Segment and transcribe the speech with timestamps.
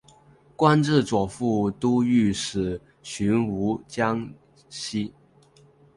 [0.55, 4.33] 官至左副都御史巡抚江
[4.67, 5.13] 西。